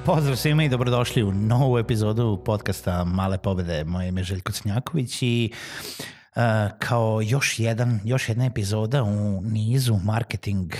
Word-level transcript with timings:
Pozdrav 0.00 0.36
svima 0.36 0.64
i 0.64 0.68
dobrodošli 0.68 1.22
u 1.22 1.32
novu 1.32 1.78
epizodu 1.78 2.42
podcasta 2.44 3.04
Male 3.04 3.38
pobede. 3.38 3.84
Moje 3.84 4.08
ime 4.08 4.20
je 4.20 4.24
Željko 4.24 4.52
Cnjaković 4.52 5.22
i 5.22 5.52
uh, 6.36 6.42
kao 6.78 7.20
još, 7.24 7.58
jedan, 7.58 8.00
još 8.04 8.28
jedna 8.28 8.46
epizoda 8.46 9.02
u 9.02 9.40
nizu 9.40 9.98
marketing, 10.04 10.72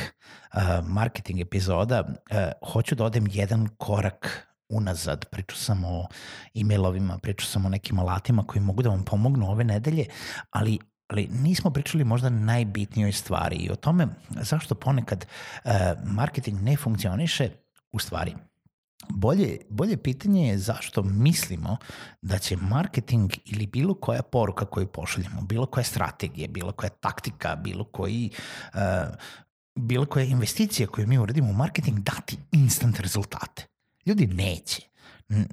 uh, 0.55 0.89
marketing 0.89 1.41
epizoda 1.41 2.01
uh, 2.01 2.73
hoću 2.73 2.95
da 2.95 3.05
odem 3.05 3.27
jedan 3.31 3.69
korak 3.79 4.49
unazad. 4.69 5.25
Pričao 5.31 5.57
sam 5.57 5.85
o 5.85 6.07
e-mailovima, 6.55 7.19
pričao 7.19 7.47
sam 7.47 7.67
o 7.67 7.69
nekim 7.69 7.99
alatima 7.99 8.45
koji 8.47 8.63
mogu 8.63 8.83
da 8.83 8.89
vam 8.89 9.05
pomognu 9.05 9.51
ove 9.51 9.65
nedelje, 9.65 10.07
ali 10.51 10.79
ali 11.09 11.29
nismo 11.43 11.71
pričali 11.71 12.05
možda 12.05 12.31
najbitnijoj 12.31 13.13
stvari 13.13 13.57
i 13.57 13.71
o 13.71 13.77
tome 13.77 14.07
zašto 14.31 14.75
ponekad 14.75 15.27
uh, 15.65 15.71
marketing 16.05 16.63
ne 16.63 16.77
funkcioniše 16.77 17.51
u 17.93 17.99
stvari 17.99 18.35
Bolje, 19.09 19.59
bolje 19.71 19.97
pitanje 19.97 20.49
je 20.49 20.59
zašto 20.59 21.03
mislimo 21.03 21.77
da 22.23 22.39
će 22.39 22.57
marketing 22.57 23.33
ili 23.45 23.67
bilo 23.67 23.95
koja 23.95 24.23
poruka 24.23 24.65
koju 24.65 24.87
pošaljemo, 24.87 25.43
bilo 25.43 25.67
koja 25.67 25.85
strategija, 25.85 26.49
bilo 26.49 26.73
koja 26.73 26.91
taktika, 26.91 27.57
bilo 27.57 27.85
koji 27.85 28.31
uh, 28.75 28.81
bilo 29.75 30.07
koja 30.07 30.25
investicija 30.25 30.87
koju 30.87 31.07
mi 31.07 31.19
uradimo 31.19 31.51
u 31.51 31.53
marketing 31.53 31.99
dati 31.99 32.39
instant 32.53 33.01
rezultate. 33.01 33.67
Ljudi 34.07 34.27
neće. 34.27 34.83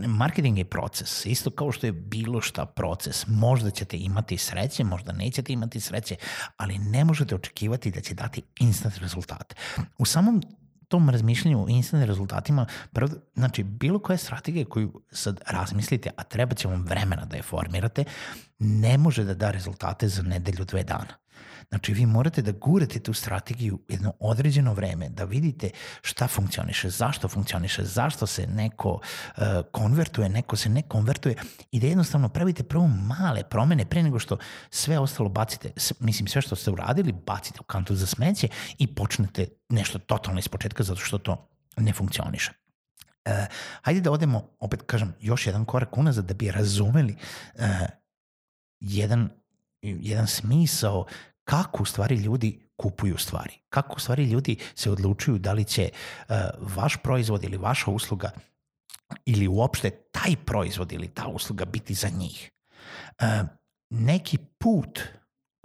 Marketing 0.07 0.57
je 0.57 0.65
proces, 0.65 1.25
isto 1.25 1.49
kao 1.49 1.71
što 1.71 1.87
je 1.87 1.91
bilo 1.91 2.41
šta 2.41 2.65
proces. 2.65 3.27
Možda 3.27 3.69
ćete 3.69 3.97
imati 3.97 4.37
sreće, 4.37 4.83
možda 4.83 5.11
nećete 5.11 5.53
imati 5.53 5.79
sreće, 5.79 6.15
ali 6.57 6.77
ne 6.77 7.05
možete 7.05 7.35
očekivati 7.35 7.91
da 7.91 8.01
će 8.01 8.13
dati 8.13 8.41
instant 8.59 8.97
rezultate. 8.97 9.55
U 9.97 10.05
samom 10.05 10.43
tom 10.89 11.09
razmišljanju 11.09 11.63
o 11.63 11.69
instant 11.69 12.05
rezultatima, 12.05 12.65
prvo, 12.93 13.09
znači 13.35 13.63
bilo 13.63 13.99
koja 13.99 14.17
strategija 14.17 14.65
koju 14.65 15.01
sad 15.11 15.41
razmislite, 15.47 16.09
a 16.15 16.23
treba 16.23 16.55
će 16.55 16.67
vam 16.67 16.85
vremena 16.85 17.25
da 17.25 17.37
je 17.37 17.43
formirate, 17.43 18.03
ne 18.59 18.97
može 18.97 19.23
da 19.23 19.33
da 19.33 19.51
rezultate 19.51 20.07
za 20.07 20.21
nedelju, 20.21 20.65
dve 20.65 20.83
dana. 20.83 21.13
Znači, 21.69 21.93
vi 21.93 22.05
morate 22.05 22.41
da 22.41 22.51
gurate 22.51 22.99
tu 22.99 23.13
strategiju 23.13 23.79
jedno 23.87 24.13
određeno 24.19 24.73
vreme, 24.73 25.09
da 25.09 25.23
vidite 25.23 25.69
šta 26.01 26.27
funkcioniše, 26.27 26.89
zašto 26.89 27.27
funkcioniše, 27.27 27.83
zašto 27.83 28.27
se 28.27 28.47
neko 28.47 28.89
uh, 28.89 29.43
konvertuje, 29.71 30.29
neko 30.29 30.55
se 30.55 30.69
ne 30.69 30.81
konvertuje 30.81 31.35
i 31.71 31.79
da 31.79 31.87
jednostavno 31.87 32.29
pravite 32.29 32.63
prvo 32.63 32.87
male 32.87 33.43
promene 33.43 33.85
pre 33.85 34.03
nego 34.03 34.19
što 34.19 34.37
sve 34.69 34.99
ostalo 34.99 35.29
bacite, 35.29 35.71
mislim 35.99 36.27
sve 36.27 36.41
što 36.41 36.55
ste 36.55 36.71
uradili, 36.71 37.15
bacite 37.25 37.59
u 37.61 37.63
kantu 37.63 37.95
za 37.95 38.05
smeće 38.05 38.47
i 38.77 38.87
počnete 38.95 39.47
nešto 39.69 39.99
totalno 39.99 40.39
iz 40.39 40.47
početka 40.47 40.83
zato 40.83 41.01
što 41.01 41.17
to 41.17 41.49
ne 41.77 41.93
funkcioniše. 41.93 42.51
Uh, 43.25 43.33
hajde 43.81 44.01
da 44.01 44.11
odemo, 44.11 44.49
opet 44.59 44.81
kažem, 44.85 45.13
još 45.21 45.47
jedan 45.47 45.65
korak 45.65 45.97
unazad 45.97 46.25
da 46.25 46.33
bi 46.33 46.51
razumeli 46.51 47.15
uh, 47.55 47.61
jedan 48.79 49.29
jedan 49.81 50.27
smisao 50.27 51.05
kako 51.49 51.83
u 51.83 51.85
stvari 51.85 52.15
ljudi 52.15 52.59
kupuju 52.77 53.17
stvari. 53.17 53.53
Kako 53.69 53.95
u 53.95 53.99
stvari 53.99 54.23
ljudi 54.23 54.57
se 54.75 54.91
odlučuju 54.91 55.37
da 55.37 55.53
li 55.53 55.63
će 55.63 55.89
uh, 55.91 56.35
vaš 56.59 56.97
proizvod 57.03 57.43
ili 57.43 57.57
vaša 57.57 57.91
usluga 57.91 58.31
ili 59.25 59.47
uopšte 59.47 59.89
taj 59.89 60.35
proizvod 60.45 60.91
ili 60.91 61.07
ta 61.07 61.27
usluga 61.27 61.65
biti 61.65 61.93
za 61.93 62.09
njih. 62.09 62.51
Uh, 63.21 63.47
neki 63.89 64.37
put 64.37 64.99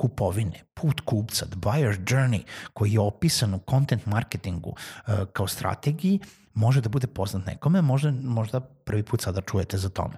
kupovine, 0.00 0.64
put 0.74 1.00
kupca, 1.00 1.46
the 1.46 1.56
buyer's 1.56 1.98
journey 2.04 2.42
koji 2.72 2.92
je 2.92 3.00
opisan 3.00 3.54
u 3.54 3.60
content 3.70 4.06
marketingu 4.06 4.70
uh, 4.70 5.14
kao 5.32 5.46
strategiji 5.46 6.20
može 6.54 6.80
da 6.80 6.88
bude 6.88 7.06
poznat 7.06 7.46
nekome, 7.46 7.82
možda, 7.82 8.10
možda 8.22 8.60
prvi 8.60 9.02
put 9.02 9.22
sada 9.22 9.40
čujete 9.40 9.78
za 9.78 9.88
tome. 9.88 10.14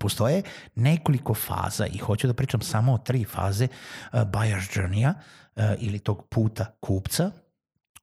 Postoje 0.00 0.42
nekoliko 0.74 1.34
faza 1.34 1.86
i 1.86 1.98
hoću 1.98 2.26
da 2.26 2.34
pričam 2.34 2.60
samo 2.60 2.92
o 2.92 2.98
tri 2.98 3.24
faze 3.24 3.68
uh, 3.68 4.20
buyer's 4.20 4.78
journey-a 4.78 5.14
uh, 5.56 5.64
ili 5.78 5.98
tog 5.98 6.26
puta 6.28 6.66
kupca, 6.80 7.30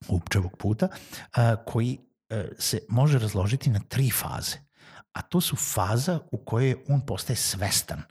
kupčevog 0.08 0.56
puta, 0.56 0.88
uh, 0.88 1.42
koji 1.66 1.98
uh, 1.98 2.38
se 2.58 2.80
može 2.88 3.18
razložiti 3.18 3.70
na 3.70 3.80
tri 3.88 4.10
faze. 4.10 4.56
A 5.12 5.22
to 5.22 5.40
su 5.40 5.56
faza 5.56 6.18
u 6.32 6.38
kojoj 6.38 6.76
on 6.88 7.00
postaje 7.06 7.36
svestan 7.36 8.02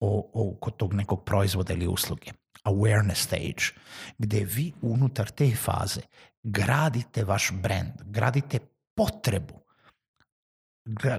o, 0.00 0.30
o, 0.34 0.56
kod 0.60 0.76
tog 0.76 0.94
nekog 0.94 1.24
proizvoda 1.24 1.72
ili 1.72 1.86
usluge. 1.86 2.30
Awareness 2.64 3.14
stage, 3.14 3.80
gde 4.18 4.44
vi 4.44 4.72
unutar 4.82 5.30
te 5.30 5.56
faze 5.56 6.00
gradite 6.42 7.24
vaš 7.24 7.50
brand, 7.52 7.92
gradite 8.04 8.58
potrebu 8.94 9.60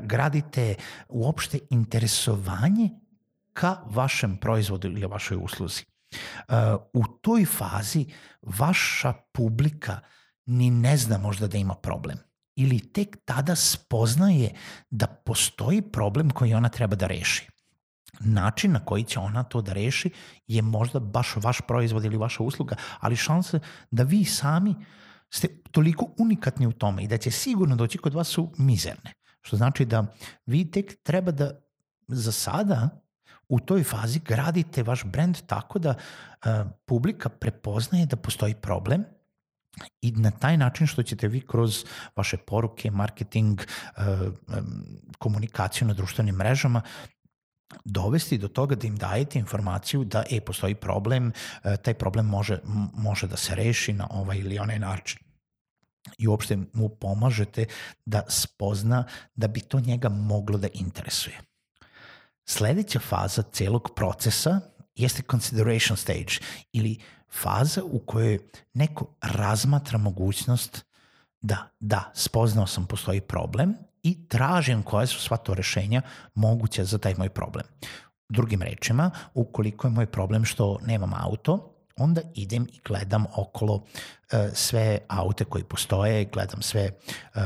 gradite 0.03 0.75
uopšte 1.09 1.59
interesovanje 1.69 2.89
ka 3.53 3.77
vašem 3.85 4.38
proizvodu 4.38 4.88
ili 4.88 5.05
vašoj 5.05 5.38
usluzi. 5.41 5.83
Uh, 6.11 6.55
u 6.94 7.03
toj 7.22 7.45
fazi 7.45 8.05
vaša 8.41 9.13
publika 9.31 9.99
ni 10.45 10.69
ne 10.69 10.97
zna 10.97 11.17
možda 11.17 11.47
da 11.47 11.57
ima 11.57 11.75
problem 11.75 12.17
ili 12.55 12.79
tek 12.79 13.17
tada 13.25 13.55
spoznaje 13.55 14.53
da 14.89 15.07
postoji 15.07 15.81
problem 15.81 16.29
koji 16.29 16.53
ona 16.53 16.69
treba 16.69 16.95
da 16.95 17.07
reši. 17.07 17.47
Način 18.19 18.72
na 18.72 18.85
koji 18.85 19.03
će 19.03 19.19
ona 19.19 19.43
to 19.43 19.61
da 19.61 19.73
reši 19.73 20.11
je 20.47 20.61
možda 20.61 20.99
baš 20.99 21.35
vaš 21.35 21.61
proizvod 21.67 22.05
ili 22.05 22.17
vaša 22.17 22.43
usluga, 22.43 22.75
ali 22.99 23.16
šanse 23.16 23.59
da 23.91 24.03
vi 24.03 24.25
sami 24.25 24.75
ste 25.29 25.47
toliko 25.72 26.09
unikatni 26.17 26.67
u 26.67 26.72
tome 26.72 27.03
i 27.03 27.07
da 27.07 27.17
će 27.17 27.31
sigurno 27.31 27.75
doći 27.75 27.97
kod 27.97 28.13
vas 28.13 28.28
su 28.28 28.51
mizerne. 28.57 29.13
Što 29.41 29.57
znači 29.57 29.85
da 29.85 30.06
vi 30.46 30.72
tek 30.72 31.03
treba 31.03 31.31
da 31.31 31.52
za 32.07 32.31
sada 32.31 32.90
u 33.50 33.59
toj 33.59 33.84
fazi 33.84 34.19
gradite 34.19 34.84
vaš 34.84 35.03
brand 35.06 35.38
tako 35.46 35.79
da 35.79 35.90
uh, 35.90 36.72
publika 36.85 37.29
prepoznaje 37.29 38.06
da 38.06 38.16
postoji 38.16 38.56
problem 38.56 39.03
i 40.02 40.12
na 40.12 40.31
taj 40.31 40.57
način 40.57 40.88
što 40.88 41.03
ćete 41.03 41.28
vi 41.28 41.41
kroz 41.41 41.85
vaše 42.16 42.38
poruke, 42.38 42.91
marketing, 42.91 43.59
uh, 43.59 44.03
um, 44.57 44.85
komunikaciju 45.18 45.88
na 45.88 45.94
društvenim 45.94 46.35
mrežama 46.35 46.81
dovesti 47.85 48.38
do 48.38 48.47
toga 48.47 48.75
da 48.75 48.88
im 48.88 48.96
dajete 48.96 49.40
informaciju 49.40 50.03
da 50.03 50.23
e, 50.29 50.41
postoji 50.41 50.75
problem, 50.75 51.28
uh, 51.28 51.76
taj 51.76 51.94
problem 51.94 52.26
može, 52.26 52.59
može 52.94 53.28
da 53.28 53.37
se 53.37 53.55
reši 53.55 53.94
na 53.94 54.08
ovaj 54.11 54.37
ili 54.37 54.59
onaj 54.59 54.79
način 54.79 55.30
i 56.17 56.27
uopšte 56.27 56.57
mu 56.73 56.89
pomažete 56.89 57.65
da 58.05 58.23
spozna 58.27 59.03
da 59.35 59.47
bi 59.47 59.61
to 59.61 59.79
njega 59.79 60.09
moglo 60.09 60.57
da 60.57 60.67
interesuje. 60.73 61.41
Sledeća 62.45 62.99
faza 62.99 63.41
celog 63.41 63.89
procesa 63.95 64.59
jeste 64.95 65.23
consideration 65.31 65.97
stage 65.97 66.33
ili 66.71 66.99
faza 67.31 67.83
u 67.83 67.99
kojoj 67.99 68.39
neko 68.73 69.15
razmatra 69.21 69.97
mogućnost 69.97 70.85
da, 71.41 71.69
da, 71.79 72.11
spoznao 72.15 72.67
sam 72.67 72.85
postoji 72.85 73.21
problem 73.21 73.75
i 74.03 74.27
tražim 74.27 74.83
koje 74.83 75.07
su 75.07 75.19
sva 75.19 75.37
to 75.37 75.53
rešenja 75.53 76.01
moguća 76.35 76.83
za 76.83 76.97
taj 76.97 77.15
moj 77.17 77.29
problem. 77.29 77.65
Drugim 78.29 78.61
rečima, 78.61 79.11
ukoliko 79.33 79.87
je 79.87 79.91
moj 79.91 80.05
problem 80.05 80.45
što 80.45 80.79
nemam 80.85 81.13
auto, 81.13 81.80
onda 82.01 82.21
idem 82.33 82.67
i 82.73 82.79
gledam 82.85 83.25
okolo 83.35 83.75
uh, 83.75 83.83
sve 84.53 84.99
aute 85.07 85.45
koji 85.45 85.63
postoje, 85.63 86.25
gledam 86.25 86.61
sve 86.61 86.89
uh, 87.35 87.41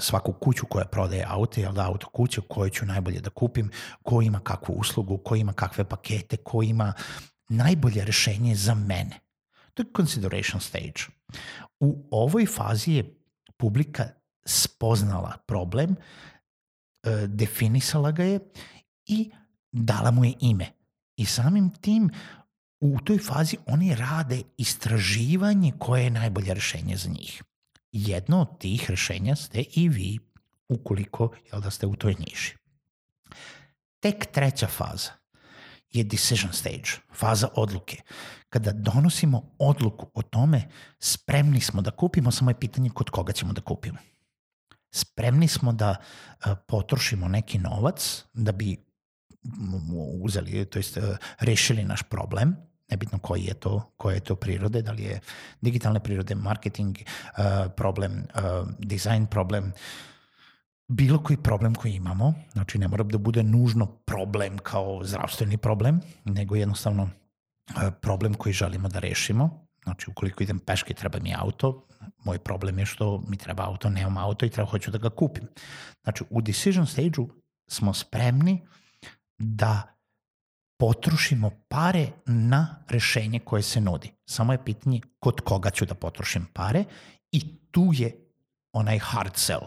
svaku 0.00 0.32
kuću 0.32 0.66
koja 0.66 0.84
prodaje 0.84 1.24
aute, 1.28 1.60
jel 1.60 1.72
da 1.72 1.86
auto 1.86 2.08
kuće 2.08 2.40
koje 2.48 2.70
ću 2.70 2.86
najbolje 2.86 3.20
da 3.20 3.30
kupim, 3.30 3.70
ko 4.02 4.22
ima 4.22 4.40
kakvu 4.40 4.72
uslugu, 4.72 5.18
ko 5.18 5.36
ima 5.36 5.52
kakve 5.52 5.84
pakete, 5.84 6.36
ko 6.36 6.62
ima 6.62 6.92
najbolje 7.48 8.04
rešenje 8.04 8.54
za 8.54 8.74
mene. 8.74 9.20
To 9.74 9.82
je 9.82 9.86
consideration 9.96 10.60
stage. 10.60 11.00
U 11.80 12.08
ovoj 12.10 12.46
fazi 12.46 12.92
je 12.92 13.16
publika 13.56 14.08
spoznala 14.44 15.36
problem, 15.46 15.96
e, 17.02 17.26
definisala 17.26 18.10
ga 18.10 18.24
je 18.24 18.40
i 19.06 19.30
dala 19.72 20.10
mu 20.10 20.24
je 20.24 20.34
ime. 20.40 20.66
I 21.16 21.24
samim 21.24 21.70
tim 21.70 22.10
u 22.80 22.98
toj 23.04 23.18
fazi 23.18 23.56
oni 23.66 23.94
rade 23.94 24.42
istraživanje 24.56 25.72
koje 25.78 26.04
je 26.04 26.10
najbolje 26.10 26.54
rešenje 26.54 26.96
za 26.96 27.08
njih. 27.08 27.42
Jedno 27.92 28.40
od 28.40 28.58
tih 28.58 28.90
rešenja 28.90 29.36
ste 29.36 29.64
i 29.74 29.88
vi, 29.88 30.18
ukoliko 30.68 31.32
jel 31.52 31.60
da 31.60 31.70
ste 31.70 31.86
u 31.86 31.96
toj 31.96 32.14
niši. 32.18 32.56
Tek 34.00 34.26
treća 34.32 34.66
faza 34.66 35.10
je 35.90 36.04
decision 36.04 36.52
stage, 36.52 36.90
faza 37.14 37.48
odluke. 37.54 37.96
Kada 38.48 38.72
donosimo 38.72 39.54
odluku 39.58 40.10
o 40.14 40.22
tome, 40.22 40.68
spremni 40.98 41.60
smo 41.60 41.82
da 41.82 41.90
kupimo, 41.90 42.30
samo 42.30 42.50
je 42.50 42.60
pitanje 42.60 42.90
kod 42.90 43.10
koga 43.10 43.32
ćemo 43.32 43.52
da 43.52 43.60
kupimo. 43.60 43.98
Spremni 44.90 45.48
smo 45.48 45.72
da 45.72 45.96
uh, 45.98 46.52
potrošimo 46.68 47.28
neki 47.28 47.58
novac 47.58 48.24
da 48.32 48.52
bi 48.52 48.76
uzeli, 50.22 50.64
to 50.64 50.78
jest 50.78 50.98
rešili 51.38 51.84
naš 51.84 52.02
problem, 52.02 52.69
nebitno 52.90 53.18
koji 53.18 53.42
je 53.44 53.54
to, 53.54 53.92
koje 53.96 54.14
je 54.14 54.20
to 54.20 54.34
prirode, 54.36 54.82
da 54.82 54.92
li 54.92 55.02
je 55.02 55.20
digitalne 55.60 56.00
prirode, 56.00 56.34
marketing 56.34 56.96
uh, 56.98 57.72
problem, 57.76 58.12
uh, 58.34 58.68
design 58.78 59.26
problem, 59.26 59.72
bilo 60.88 61.22
koji 61.22 61.36
problem 61.36 61.74
koji 61.74 61.92
imamo, 61.92 62.34
znači 62.52 62.78
ne 62.78 62.88
mora 62.88 63.04
da 63.04 63.18
bude 63.18 63.42
nužno 63.42 63.86
problem 63.86 64.58
kao 64.58 65.00
zdravstveni 65.04 65.56
problem, 65.56 66.00
nego 66.24 66.56
jednostavno 66.56 67.02
uh, 67.02 67.82
problem 68.00 68.34
koji 68.34 68.52
želimo 68.52 68.88
da 68.88 68.98
rešimo, 68.98 69.66
znači 69.84 70.10
ukoliko 70.10 70.42
idem 70.42 70.58
peške 70.58 70.94
treba 70.94 71.18
mi 71.18 71.34
auto, 71.34 71.86
moj 72.24 72.38
problem 72.38 72.78
je 72.78 72.86
što 72.86 73.22
mi 73.28 73.36
treba 73.36 73.66
auto, 73.66 73.90
nemam 73.90 74.16
auto 74.16 74.46
i 74.46 74.50
treba, 74.50 74.70
hoću 74.70 74.90
da 74.90 74.98
ga 74.98 75.10
kupim. 75.10 75.48
Znači 76.02 76.24
u 76.30 76.40
decision 76.40 76.86
stage-u 76.86 77.28
smo 77.68 77.94
spremni 77.94 78.66
da 79.38 79.99
potrošimo 80.80 81.50
pare 81.68 82.08
na 82.26 82.84
rešenje 82.88 83.38
koje 83.38 83.62
se 83.62 83.80
nudi. 83.80 84.12
Samo 84.26 84.52
je 84.52 84.64
pitanje 84.64 85.00
kod 85.18 85.40
koga 85.40 85.70
ću 85.70 85.84
da 85.84 85.94
potrošim 85.94 86.46
pare 86.52 86.84
i 87.32 87.40
tu 87.70 87.90
je 87.92 88.32
onaj 88.72 88.98
hard 88.98 89.36
sell. 89.36 89.66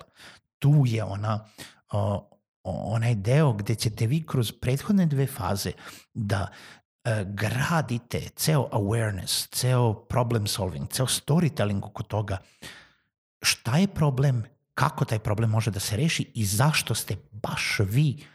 Tu 0.59 0.83
je 0.85 1.03
ona, 1.03 1.45
uh, 1.93 2.19
onaj 2.63 3.15
deo 3.15 3.53
gde 3.53 3.75
ćete 3.75 4.07
vi 4.07 4.23
kroz 4.25 4.51
prethodne 4.51 5.05
dve 5.05 5.27
faze 5.27 5.71
da 6.13 6.47
uh, 6.47 7.11
gradite 7.25 8.29
ceo 8.35 8.69
awareness, 8.71 9.47
ceo 9.51 9.93
problem 9.93 10.47
solving, 10.47 10.89
ceo 10.89 11.05
storytelling 11.05 11.85
oko 11.85 12.03
toga 12.03 12.37
šta 13.41 13.77
je 13.77 13.87
problem, 13.87 14.43
kako 14.73 15.05
taj 15.05 15.19
problem 15.19 15.49
može 15.49 15.71
da 15.71 15.79
se 15.79 15.97
reši 15.97 16.31
i 16.33 16.45
zašto 16.45 16.95
ste 16.95 17.15
baš 17.31 17.79
vi 17.79 18.25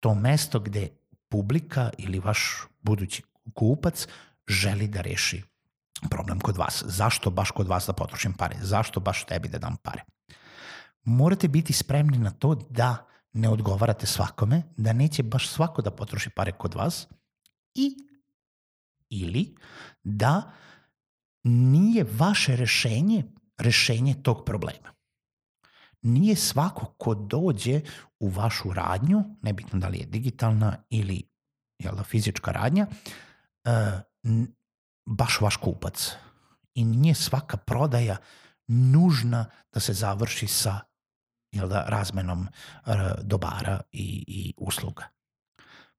to 0.00 0.14
mesto 0.14 0.60
gde 0.60 0.99
publika 1.30 1.90
ili 1.98 2.18
vaš 2.18 2.66
budući 2.82 3.22
kupac 3.54 4.06
želi 4.48 4.88
da 4.88 5.00
reši 5.00 5.42
problem 6.10 6.40
kod 6.40 6.56
vas. 6.56 6.84
Zašto 6.86 7.30
baš 7.30 7.50
kod 7.50 7.68
vas 7.68 7.86
da 7.86 7.92
potrošim 7.92 8.32
pare? 8.32 8.56
Zašto 8.62 9.00
baš 9.00 9.24
tebi 9.24 9.48
da 9.48 9.58
dam 9.58 9.76
pare? 9.76 10.04
Morate 11.04 11.48
biti 11.48 11.72
spremni 11.72 12.18
na 12.18 12.30
to 12.30 12.54
da 12.54 13.06
ne 13.32 13.48
odgovarate 13.48 14.06
svakome, 14.06 14.62
da 14.76 14.92
neće 14.92 15.22
baš 15.22 15.48
svako 15.48 15.82
da 15.82 15.90
potroši 15.90 16.30
pare 16.30 16.52
kod 16.52 16.74
vas 16.74 17.06
i 17.74 17.96
ili 19.10 19.54
da 20.04 20.52
nije 21.44 22.06
vaše 22.12 22.56
rešenje 22.56 23.24
rešenje 23.58 24.22
tog 24.22 24.44
problema 24.44 24.99
nije 26.02 26.36
svako 26.36 26.86
ko 26.98 27.14
dođe 27.14 27.80
u 28.20 28.28
vašu 28.28 28.72
radnju, 28.72 29.24
nebitno 29.42 29.78
da 29.78 29.88
li 29.88 29.98
je 29.98 30.06
digitalna 30.06 30.76
ili 30.90 31.22
jel 31.78 31.96
da, 31.96 32.02
fizička 32.02 32.52
radnja, 32.52 32.86
uh, 33.64 33.72
baš 35.06 35.40
vaš 35.40 35.56
kupac. 35.56 36.12
I 36.74 36.84
nije 36.84 37.14
svaka 37.14 37.56
prodaja 37.56 38.16
nužna 38.68 39.46
da 39.72 39.80
se 39.80 39.92
završi 39.92 40.46
sa 40.46 40.80
jel 41.52 41.68
da, 41.68 41.84
razmenom 41.88 42.40
uh, 42.40 42.94
dobara 43.22 43.80
i, 43.92 44.24
i 44.26 44.54
usluga. 44.56 45.08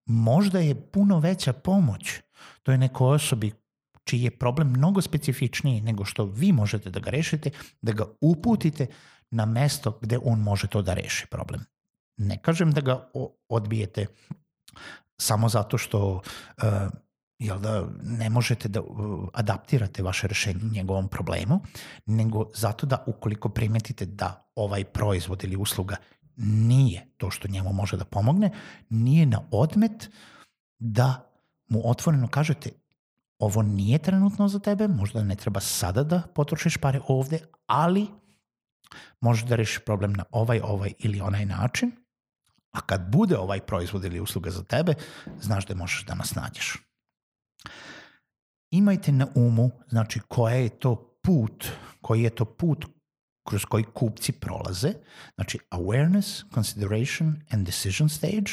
Možda 0.06 0.60
je 0.60 0.92
puno 0.92 1.20
veća 1.20 1.54
pomoć 1.54 2.22
to 2.64 2.72
je 2.72 2.78
nekoj 2.78 3.16
osobi 3.16 3.52
čiji 4.04 4.24
je 4.24 4.38
problem 4.38 4.70
mnogo 4.70 5.02
specifičniji 5.02 5.82
nego 5.82 6.06
što 6.06 6.26
vi 6.26 6.52
možete 6.52 6.90
da 6.90 7.00
ga 7.00 7.10
rešite, 7.10 7.50
da 7.82 7.92
ga 7.92 8.06
uputite 8.22 8.88
na 9.32 9.46
mesto 9.46 10.00
gde 10.02 10.20
on 10.24 10.40
može 10.40 10.68
to 10.68 10.82
da 10.82 10.94
reši 10.94 11.28
problem. 11.28 11.66
Ne 12.18 12.38
kažem 12.38 12.72
da 12.72 12.82
ga 12.82 13.10
odbijete 13.50 14.06
samo 15.22 15.50
zato 15.50 15.78
što 15.78 16.14
uh, 16.16 16.64
jel 17.40 17.60
da 17.60 17.88
ne 18.04 18.30
možete 18.30 18.70
da 18.70 18.82
adaptirate 19.34 20.04
vaše 20.04 20.28
rešenje 20.28 20.60
njegovom 20.72 21.08
problemu, 21.08 21.60
nego 22.06 22.50
zato 22.56 22.86
da 22.86 23.04
ukoliko 23.08 23.50
primetite 23.50 24.06
da 24.06 24.52
ovaj 24.56 24.84
proizvod 24.84 25.44
ili 25.44 25.56
usluga 25.56 25.96
nije 26.38 27.08
to 27.18 27.32
što 27.32 27.48
njemu 27.48 27.74
može 27.74 27.98
da 27.98 28.06
pomogne, 28.06 28.52
nije 28.90 29.26
na 29.26 29.42
odmet 29.52 30.10
da 30.80 31.32
mu 31.68 31.82
otvoreno 31.90 32.28
kažete 32.28 32.70
ovo 33.40 33.62
nije 33.62 33.98
trenutno 33.98 34.48
za 34.48 34.60
tebe, 34.60 34.88
možda 34.88 35.24
ne 35.24 35.36
treba 35.36 35.60
sada 35.60 36.04
da 36.04 36.22
potrošiš 36.36 36.78
pare 36.78 37.00
ovde, 37.08 37.40
ali 37.66 38.08
možeš 39.22 39.46
da 39.46 39.56
rešiš 39.56 39.80
problem 39.86 40.14
na 40.14 40.24
ovaj, 40.32 40.60
ovaj 40.64 40.94
ili 41.00 41.22
onaj 41.22 41.46
način, 41.46 41.92
a 42.72 42.82
kad 42.82 43.12
bude 43.12 43.38
ovaj 43.38 43.60
proizvod 43.60 44.06
ili 44.06 44.20
usluga 44.20 44.50
za 44.52 44.64
tebe, 44.64 44.94
znaš 45.42 45.66
da 45.66 45.76
možeš 45.76 46.06
da 46.06 46.16
nas 46.16 46.36
nađeš. 46.36 46.78
Imajte 48.72 49.12
na 49.12 49.28
umu, 49.36 49.72
znači, 49.90 50.20
koja 50.28 50.56
je 50.56 50.70
to 50.70 51.20
put, 51.24 51.68
koji 52.02 52.24
je 52.24 52.30
to 52.30 52.46
put 52.46 52.86
kroz 53.48 53.66
koji 53.66 53.84
kupci 53.84 54.32
prolaze, 54.32 54.94
znači 55.36 55.60
awareness, 55.72 56.54
consideration 56.54 57.36
and 57.50 57.66
decision 57.66 58.10
stage 58.10 58.52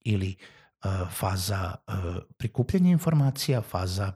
ili 0.00 0.36
uh, 0.84 1.12
faza 1.12 1.74
uh, 1.86 1.94
prikupljanja 2.36 2.90
informacija, 2.90 3.62
faza 3.62 4.12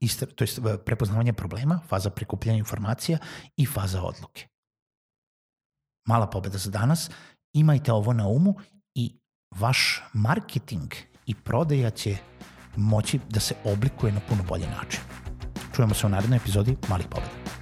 istra, 0.00 0.26
to 0.26 0.44
je 0.44 0.84
prepoznavanje 0.84 1.32
problema, 1.32 1.80
faza 1.88 2.10
prikupljanja 2.10 2.58
informacija 2.58 3.18
i 3.56 3.66
faza 3.66 4.02
odluke 4.02 4.51
mala 6.04 6.26
pobeda 6.26 6.58
za 6.58 6.70
danas, 6.70 7.10
imajte 7.52 7.92
ovo 7.92 8.12
na 8.12 8.28
umu 8.28 8.54
i 8.94 9.12
vaš 9.50 10.02
marketing 10.12 10.94
i 11.26 11.34
prodaja 11.34 11.90
će 11.90 12.16
moći 12.76 13.20
da 13.28 13.40
se 13.40 13.54
oblikuje 13.64 14.12
na 14.12 14.20
puno 14.28 14.42
bolji 14.48 14.66
način. 14.66 15.00
Čujemo 15.74 15.94
se 15.94 16.06
u 16.06 16.10
narednoj 16.10 16.36
epizodi 16.36 16.76
Malih 16.88 17.06
pobeda. 17.10 17.61